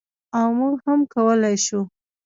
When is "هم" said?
0.87-0.99